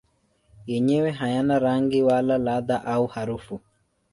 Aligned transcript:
Yenyewe 0.69 1.11
hayana 1.11 1.59
rangi 1.59 2.01
wala 2.07 2.37
ladha 2.37 2.85
au 2.85 3.07
harufu. 3.07 3.55